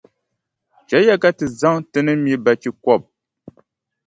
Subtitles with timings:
[0.87, 3.03] Chɛliya ka ti zaŋ ti ni mi bachikɔbʼ.